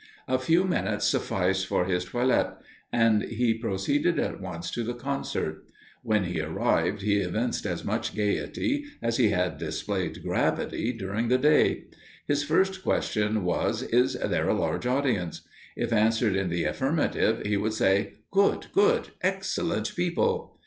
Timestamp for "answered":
15.93-16.35